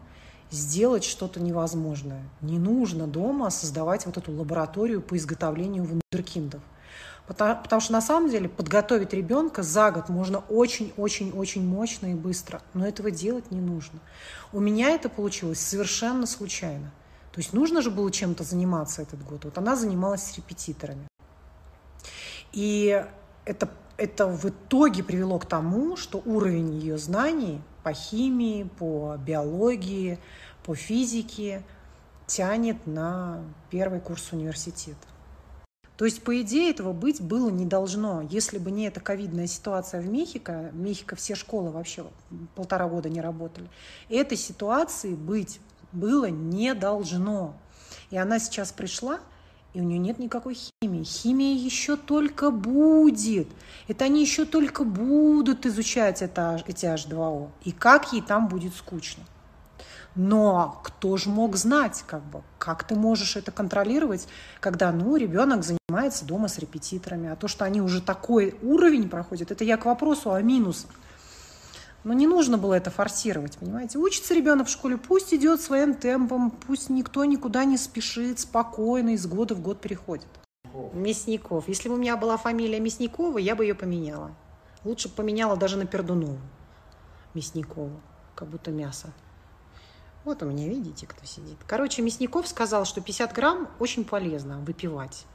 сделать 0.50 1.04
что-то 1.04 1.40
невозможное. 1.40 2.22
Не 2.40 2.58
нужно 2.58 3.06
дома 3.06 3.50
создавать 3.50 4.06
вот 4.06 4.16
эту 4.16 4.32
лабораторию 4.32 5.02
по 5.02 5.16
изготовлению 5.16 5.84
вундеркиндов. 5.84 6.62
Потому, 7.26 7.62
потому 7.62 7.80
что 7.80 7.92
на 7.92 8.00
самом 8.00 8.30
деле 8.30 8.48
подготовить 8.48 9.12
ребенка 9.12 9.62
за 9.62 9.90
год 9.90 10.08
можно 10.08 10.38
очень-очень-очень 10.48 11.62
мощно 11.66 12.12
и 12.12 12.14
быстро, 12.14 12.62
но 12.72 12.86
этого 12.86 13.10
делать 13.10 13.50
не 13.50 13.60
нужно. 13.60 14.00
У 14.50 14.60
меня 14.60 14.90
это 14.90 15.10
получилось 15.10 15.60
совершенно 15.60 16.26
случайно. 16.26 16.90
То 17.32 17.40
есть 17.40 17.52
нужно 17.52 17.82
же 17.82 17.90
было 17.90 18.10
чем-то 18.10 18.44
заниматься 18.44 19.02
этот 19.02 19.22
год. 19.22 19.44
Вот 19.44 19.58
она 19.58 19.76
занималась 19.76 20.22
с 20.22 20.36
репетиторами. 20.38 21.06
И 22.52 23.04
это, 23.44 23.68
это 23.98 24.26
в 24.26 24.46
итоге 24.46 25.04
привело 25.04 25.38
к 25.38 25.44
тому, 25.44 25.98
что 25.98 26.22
уровень 26.24 26.78
ее 26.78 26.96
знаний 26.96 27.60
по 27.88 27.94
химии, 27.94 28.64
по 28.64 29.16
биологии, 29.16 30.18
по 30.62 30.74
физике 30.74 31.62
тянет 32.26 32.86
на 32.86 33.42
первый 33.70 34.00
курс 34.00 34.30
университета. 34.32 34.98
То 35.96 36.04
есть, 36.04 36.22
по 36.22 36.38
идее, 36.42 36.70
этого 36.70 36.92
быть 36.92 37.22
было 37.22 37.48
не 37.48 37.64
должно. 37.64 38.20
Если 38.20 38.58
бы 38.58 38.70
не 38.70 38.88
эта 38.88 39.00
ковидная 39.00 39.46
ситуация 39.46 40.02
в 40.02 40.06
Мехико, 40.06 40.68
в 40.70 40.76
Мехико 40.76 41.16
все 41.16 41.34
школы 41.34 41.70
вообще 41.70 42.04
полтора 42.54 42.88
года 42.88 43.08
не 43.08 43.22
работали, 43.22 43.70
этой 44.10 44.36
ситуации 44.36 45.14
быть 45.14 45.58
было 45.90 46.26
не 46.26 46.74
должно. 46.74 47.56
И 48.10 48.18
она 48.18 48.38
сейчас 48.38 48.70
пришла, 48.70 49.18
и 49.74 49.80
у 49.80 49.84
нее 49.84 49.98
нет 49.98 50.18
никакой 50.18 50.54
химии. 50.54 51.04
Химия 51.04 51.54
еще 51.54 51.96
только 51.96 52.50
будет. 52.50 53.48
Это 53.86 54.06
они 54.06 54.22
еще 54.22 54.44
только 54.44 54.84
будут 54.84 55.66
изучать 55.66 56.22
это, 56.22 56.62
эти 56.66 56.86
H2O. 56.86 57.50
И 57.64 57.72
как 57.72 58.12
ей 58.12 58.22
там 58.22 58.48
будет 58.48 58.74
скучно. 58.74 59.24
Но 60.14 60.80
кто 60.82 61.16
же 61.16 61.28
мог 61.28 61.54
знать, 61.56 62.02
как 62.06 62.24
бы, 62.24 62.42
как 62.58 62.82
ты 62.82 62.96
можешь 62.96 63.36
это 63.36 63.52
контролировать, 63.52 64.26
когда, 64.58 64.90
ну, 64.90 65.16
ребенок 65.16 65.62
занимается 65.62 66.24
дома 66.24 66.48
с 66.48 66.58
репетиторами, 66.58 67.28
а 67.28 67.36
то, 67.36 67.46
что 67.46 67.64
они 67.64 67.80
уже 67.80 68.02
такой 68.02 68.56
уровень 68.62 69.08
проходят, 69.08 69.52
это 69.52 69.62
я 69.64 69.76
к 69.76 69.84
вопросу 69.84 70.32
о 70.32 70.42
минусах. 70.42 70.90
Но 72.04 72.12
не 72.12 72.26
нужно 72.26 72.58
было 72.58 72.74
это 72.74 72.90
форсировать, 72.90 73.58
понимаете? 73.58 73.98
Учится 73.98 74.34
ребенок 74.34 74.68
в 74.68 74.70
школе, 74.70 74.96
пусть 74.96 75.34
идет 75.34 75.60
своим 75.60 75.94
темпом, 75.94 76.50
пусть 76.50 76.90
никто 76.90 77.24
никуда 77.24 77.64
не 77.64 77.76
спешит, 77.76 78.38
спокойно 78.38 79.10
из 79.10 79.26
года 79.26 79.54
в 79.54 79.60
год 79.60 79.80
переходит. 79.80 80.26
Мясников. 80.92 81.68
Если 81.68 81.88
бы 81.88 81.96
у 81.96 81.98
меня 81.98 82.16
была 82.16 82.36
фамилия 82.36 82.78
Мясникова, 82.78 83.38
я 83.38 83.56
бы 83.56 83.64
ее 83.64 83.74
поменяла. 83.74 84.30
Лучше 84.84 85.08
бы 85.08 85.14
поменяла 85.14 85.56
даже 85.56 85.76
на 85.76 85.86
Пердунову 85.86 86.38
Мясникову. 87.34 88.00
как 88.34 88.48
будто 88.48 88.70
мясо. 88.70 89.12
Вот 90.24 90.42
у 90.42 90.46
меня, 90.46 90.68
видите, 90.68 91.06
кто 91.06 91.24
сидит. 91.24 91.56
Короче, 91.66 92.02
Мясников 92.02 92.46
сказал, 92.46 92.84
что 92.84 93.00
50 93.00 93.32
грамм 93.32 93.68
очень 93.78 94.04
полезно 94.04 94.58
выпивать. 94.58 95.26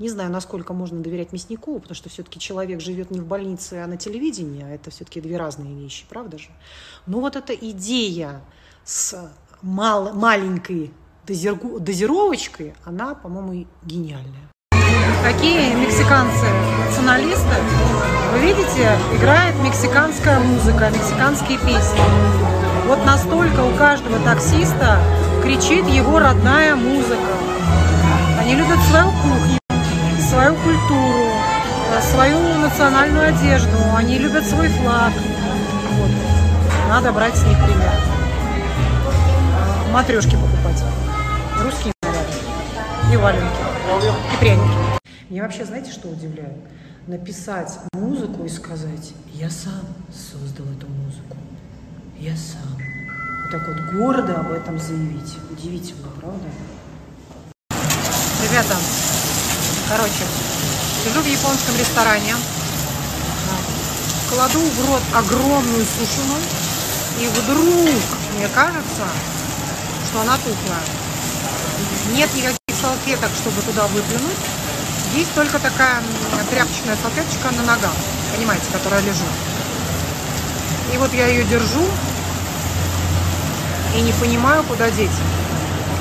Не 0.00 0.08
знаю, 0.08 0.30
насколько 0.30 0.72
можно 0.72 1.02
доверять 1.02 1.30
Мясникову, 1.34 1.78
потому 1.78 1.94
что 1.94 2.08
все-таки 2.08 2.40
человек 2.40 2.80
живет 2.80 3.10
не 3.10 3.20
в 3.20 3.26
больнице, 3.26 3.82
а 3.84 3.86
на 3.86 3.98
телевидении, 3.98 4.64
а 4.64 4.68
это 4.70 4.90
все-таки 4.90 5.20
две 5.20 5.36
разные 5.36 5.74
вещи, 5.74 6.06
правда 6.08 6.38
же? 6.38 6.48
Но 7.04 7.20
вот 7.20 7.36
эта 7.36 7.54
идея 7.54 8.40
с 8.82 9.30
мал- 9.60 10.14
маленькой 10.14 10.90
дозиргу- 11.26 11.80
дозировочкой, 11.80 12.72
она, 12.82 13.14
по-моему, 13.14 13.66
гениальная. 13.82 14.48
Какие 15.22 15.74
мексиканцы 15.74 16.46
националисты? 16.86 17.56
Вы 18.32 18.38
видите, 18.38 18.96
играет 19.18 19.54
мексиканская 19.62 20.40
музыка, 20.40 20.88
мексиканские 20.88 21.58
песни. 21.58 22.00
Вот 22.86 23.04
настолько 23.04 23.60
у 23.64 23.76
каждого 23.76 24.18
таксиста 24.20 24.98
кричит 25.42 25.86
его 25.88 26.20
родная 26.20 26.74
музыка. 26.74 27.39
Они 28.50 28.58
любят 28.58 28.80
свою 28.80 29.06
кухню, 29.12 29.58
свою 30.28 30.56
культуру, 30.56 31.30
э, 31.92 32.02
свою 32.02 32.58
национальную 32.58 33.28
одежду. 33.28 33.76
Они 33.94 34.18
любят 34.18 34.44
свой 34.44 34.66
флаг. 34.66 35.12
Вот. 35.92 36.10
Надо 36.88 37.12
брать 37.12 37.36
с 37.36 37.46
них 37.46 37.56
пример. 37.58 37.94
Матрешки 39.92 40.34
покупать. 40.34 40.82
Русские 41.62 41.92
наряды. 42.02 43.12
И 43.12 43.16
валенки. 43.16 44.34
И 44.34 44.36
пряники. 44.40 45.00
Меня 45.28 45.44
вообще, 45.44 45.64
знаете, 45.64 45.92
что 45.92 46.08
удивляет? 46.08 46.58
Написать 47.06 47.78
музыку 47.92 48.42
и 48.42 48.48
сказать, 48.48 49.12
я 49.32 49.48
сам 49.48 49.84
создал 50.12 50.66
эту 50.76 50.88
музыку. 50.88 51.36
Я 52.18 52.34
сам. 52.34 52.76
Вот 53.42 53.52
так 53.52 53.68
вот 53.68 53.94
гордо 53.94 54.40
об 54.40 54.50
этом 54.50 54.76
заявить. 54.80 55.36
Удивительно, 55.52 56.08
правда? 56.20 56.46
Ребята, 58.50 58.74
короче, 59.88 60.26
сижу 61.04 61.22
в 61.22 61.26
японском 61.26 61.76
ресторане, 61.78 62.34
кладу 64.28 64.58
в 64.58 64.88
рот 64.88 65.02
огромную 65.14 65.86
сушину, 65.86 66.34
и 67.20 67.28
вдруг 67.28 67.94
мне 68.36 68.48
кажется, 68.52 69.06
что 70.08 70.20
она 70.22 70.36
тухлая. 70.38 70.82
Нет 72.12 72.28
никаких 72.34 72.58
салфеток, 72.74 73.30
чтобы 73.40 73.62
туда 73.62 73.86
выплюнуть. 73.86 74.38
Есть 75.14 75.32
только 75.36 75.60
такая 75.60 76.02
тряпочная 76.50 76.96
салфеточка 77.00 77.52
на 77.52 77.62
ногах, 77.62 77.94
понимаете, 78.34 78.64
которая 78.72 79.00
лежит. 79.02 79.30
И 80.92 80.98
вот 80.98 81.14
я 81.14 81.28
ее 81.28 81.44
держу 81.44 81.86
и 83.96 84.00
не 84.00 84.12
понимаю, 84.14 84.64
куда 84.64 84.90
деть. 84.90 85.08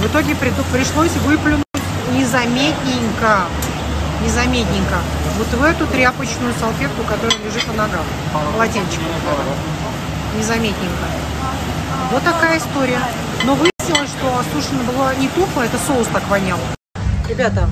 В 0.01 0.07
итоге 0.07 0.35
пришлось 0.35 1.11
выплюнуть 1.11 1.68
незаметненько, 2.17 3.45
незаметненько, 4.23 4.97
вот 5.37 5.47
в 5.47 5.63
эту 5.63 5.87
тряпочную 5.87 6.53
салфетку, 6.59 7.03
которая 7.03 7.37
лежит 7.45 7.65
на 7.67 7.73
ногах, 7.73 8.03
полотенчик. 8.53 8.99
Незаметненько. 10.37 11.05
Вот 12.11 12.23
такая 12.23 12.57
история. 12.57 12.99
Но 13.45 13.55
выяснилось, 13.55 14.09
что 14.09 14.43
сушина 14.53 14.83
была 14.83 15.15
не 15.15 15.27
тухлая, 15.29 15.67
это 15.67 15.77
соус 15.87 16.07
так 16.07 16.27
вонял. 16.27 16.57
Ребята, 17.27 17.69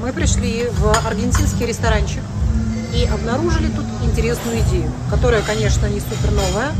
мы 0.00 0.12
пришли 0.12 0.68
в 0.70 1.06
аргентинский 1.06 1.66
ресторанчик 1.66 2.22
и 2.94 3.06
обнаружили 3.06 3.68
тут 3.68 3.86
интересную 4.02 4.60
идею, 4.60 4.92
которая, 5.10 5.42
конечно, 5.42 5.86
не 5.86 6.00
супер 6.00 6.30
новая, 6.30 6.72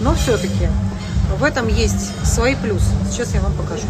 но 0.00 0.14
все-таки 0.14 0.68
в 1.38 1.44
этом 1.44 1.68
есть 1.68 2.26
свои 2.26 2.54
плюсы. 2.54 2.90
Сейчас 3.10 3.34
я 3.34 3.40
вам 3.40 3.52
покажу. 3.52 3.86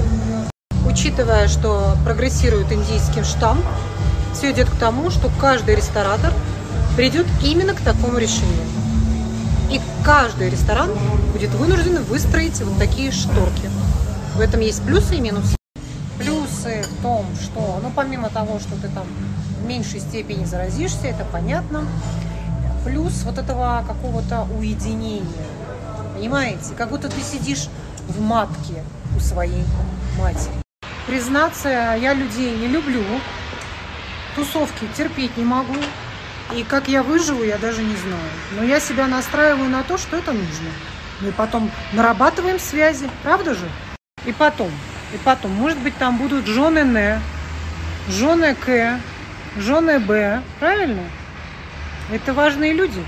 Учитывая, 0.99 1.47
что 1.47 1.97
прогрессирует 2.05 2.73
индийский 2.73 3.23
штамм, 3.23 3.63
все 4.35 4.51
идет 4.51 4.69
к 4.69 4.77
тому, 4.81 5.11
что 5.11 5.31
каждый 5.41 5.77
ресторатор 5.77 6.33
придет 6.97 7.25
именно 7.41 7.73
к 7.73 7.81
такому 7.81 8.19
решению. 8.19 8.65
И 9.71 9.81
каждый 10.05 10.51
ресторан 10.51 10.91
будет 11.33 11.51
вынужден 11.51 12.03
выстроить 12.03 12.61
вот 12.63 12.77
такие 12.81 13.13
шторки. 13.13 13.71
В 14.35 14.41
этом 14.41 14.59
есть 14.59 14.83
плюсы 14.83 15.15
и 15.15 15.21
минусы. 15.21 15.55
Плюсы 16.19 16.83
в 16.83 17.01
том, 17.01 17.27
что, 17.41 17.79
ну, 17.81 17.93
помимо 17.95 18.29
того, 18.29 18.59
что 18.59 18.75
ты 18.75 18.89
там 18.89 19.07
в 19.63 19.69
меньшей 19.69 20.01
степени 20.01 20.47
заразишься, 20.47 21.07
это 21.07 21.25
понятно. 21.31 21.85
Плюс 22.85 23.23
вот 23.23 23.39
этого 23.39 23.85
какого-то 23.87 24.49
уединения. 24.59 25.23
Понимаете? 26.17 26.75
Как 26.77 26.89
будто 26.89 27.09
ты 27.09 27.21
сидишь 27.23 27.69
в 28.09 28.21
матке 28.21 28.83
у 29.17 29.21
своей 29.21 29.63
матери. 30.19 30.68
Признаться, 31.09 31.71
я 31.99 32.13
людей 32.13 32.55
не 32.55 32.67
люблю. 32.69 33.03
Тусовки 34.37 34.87
терпеть 34.95 35.39
не 35.39 35.45
могу. 35.45 35.75
И 36.55 36.63
как 36.65 36.87
я 36.87 37.03
выживу, 37.03 37.43
я 37.45 37.57
даже 37.57 37.83
не 37.83 37.97
знаю. 37.97 38.31
Но 38.53 38.63
я 38.63 38.79
себя 38.79 39.07
настраиваю 39.07 39.71
на 39.71 39.83
то, 39.83 39.97
что 39.97 40.19
это 40.19 40.33
нужно. 40.33 40.69
Мы 41.23 41.33
потом 41.33 41.71
нарабатываем 41.95 42.59
связи, 42.59 43.09
правда 43.23 43.55
же? 43.55 43.67
И 44.27 44.33
потом, 44.33 44.71
и 45.15 45.17
потом, 45.25 45.53
может 45.53 45.79
быть, 45.79 45.97
там 45.97 46.19
будут 46.19 46.47
жены 46.47 46.81
Н, 46.81 47.23
жены 48.11 48.55
К, 48.55 49.01
жены 49.57 50.01
Б, 50.01 50.43
правильно? 50.61 51.05
Это 52.13 52.35
важные 52.35 52.75
люди. 52.75 53.03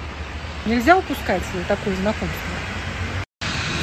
Нельзя 0.64 0.96
упускать 0.96 1.42
такое 1.68 1.94
знакомство. 1.96 2.50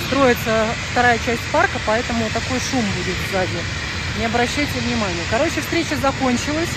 Строится 0.08 0.66
вторая 0.92 1.20
часть 1.20 1.52
парка, 1.52 1.78
поэтому 1.86 2.26
такой 2.34 2.60
шум 2.60 2.82
будет 2.82 3.16
сзади. 3.32 3.87
Не 4.20 4.26
обращайте 4.26 4.80
внимания. 4.80 5.24
Короче, 5.30 5.62
встреча 5.62 5.96
закончилась. 6.02 6.70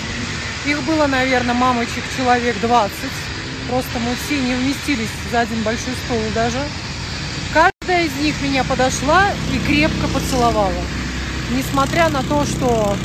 Их 0.65 0.81
было, 0.83 1.07
наверное, 1.07 1.55
мамочек 1.55 2.03
человек 2.15 2.55
20. 2.61 2.91
Просто 3.69 3.99
мы 3.99 4.15
все 4.15 4.39
не 4.39 4.53
вместились 4.53 5.09
за 5.31 5.41
один 5.41 5.63
большой 5.63 5.93
стол 6.05 6.19
даже. 6.35 6.59
Каждая 7.53 8.05
из 8.05 8.15
них 8.17 8.39
меня 8.41 8.63
подошла 8.63 9.25
и 9.53 9.57
крепко 9.65 10.07
поцеловала. 10.13 10.71
Несмотря 11.51 12.09
на 12.09 12.21
то, 12.23 12.45
что, 12.45 12.95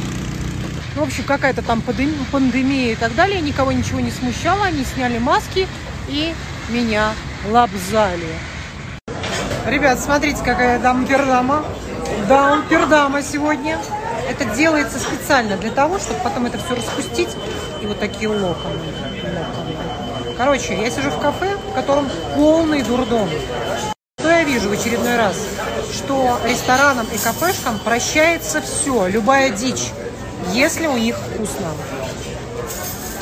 ну, 0.94 1.02
в 1.02 1.06
общем, 1.06 1.24
какая-то 1.24 1.62
там 1.62 1.80
пандем- 1.80 2.24
пандемия 2.30 2.92
и 2.92 2.96
так 2.96 3.14
далее, 3.14 3.40
никого 3.40 3.72
ничего 3.72 4.00
не 4.00 4.10
смущало. 4.10 4.66
Они 4.66 4.84
сняли 4.84 5.18
маски 5.18 5.66
и 6.08 6.34
меня 6.68 7.12
лобзали. 7.48 8.28
Ребят, 9.66 9.98
смотрите, 9.98 10.42
какая 10.44 10.78
дампердама. 10.78 11.64
Дампердама 12.28 13.22
сегодня. 13.22 13.78
Это 14.28 14.44
делается 14.56 14.98
специально 14.98 15.56
для 15.56 15.70
того, 15.70 15.98
чтобы 15.98 16.20
потом 16.20 16.46
это 16.46 16.58
все 16.58 16.74
распустить 16.74 17.28
и 17.80 17.86
вот 17.86 17.98
такие 18.00 18.28
локоны. 18.28 18.80
Короче, 20.36 20.74
я 20.74 20.90
сижу 20.90 21.10
в 21.10 21.20
кафе, 21.20 21.56
в 21.56 21.74
котором 21.74 22.10
полный 22.34 22.82
дурдом. 22.82 23.28
Что 24.18 24.30
я 24.30 24.44
вижу 24.44 24.68
в 24.68 24.72
очередной 24.72 25.16
раз? 25.16 25.36
Что 25.92 26.38
ресторанам 26.44 27.06
и 27.06 27.18
кафешкам 27.18 27.78
прощается 27.78 28.60
все, 28.60 29.06
любая 29.06 29.50
дичь, 29.50 29.92
если 30.52 30.86
у 30.86 30.96
них 30.98 31.16
вкусно. 31.16 31.68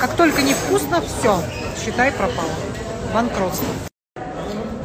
Как 0.01 0.15
только 0.17 0.43
не 0.43 0.55
вкусно, 0.55 1.03
все, 1.03 1.41
считай 1.85 2.11
пропало. 2.13 2.51
Банкротство. 3.13 3.69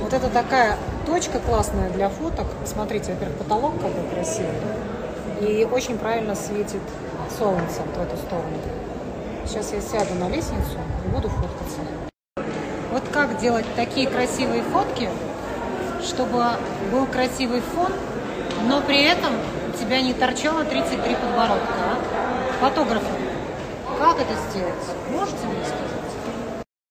Вот 0.01 0.13
это 0.13 0.29
такая 0.29 0.77
точка 1.05 1.39
классная 1.39 1.89
для 1.89 2.09
фоток. 2.09 2.47
Смотрите, 2.65 3.13
во-первых, 3.13 3.37
потолок 3.37 3.73
какой 3.75 4.07
красивый. 4.13 4.49
И 5.41 5.65
очень 5.71 5.97
правильно 5.97 6.35
светит 6.35 6.81
солнце 7.37 7.81
в 7.95 8.01
эту 8.01 8.17
сторону. 8.17 8.57
Сейчас 9.45 9.71
я 9.71 9.79
сяду 9.79 10.13
на 10.15 10.27
лестницу 10.27 10.77
и 11.05 11.07
буду 11.07 11.29
фоткаться. 11.29 11.79
Вот 12.91 13.03
как 13.11 13.37
делать 13.39 13.65
такие 13.75 14.07
красивые 14.07 14.63
фотки, 14.63 15.09
чтобы 16.03 16.43
был 16.91 17.05
красивый 17.05 17.61
фон, 17.61 17.91
но 18.67 18.81
при 18.81 19.03
этом 19.03 19.33
у 19.73 19.77
тебя 19.77 20.01
не 20.01 20.13
торчало 20.13 20.65
33 20.65 21.15
подбородка, 21.15 21.73
а? 21.85 21.97
Фотографы, 22.59 23.05
как 23.97 24.17
это 24.19 24.33
сделать? 24.49 24.73
Можете 25.09 25.45
мне 25.45 25.63
сказать? 25.63 25.88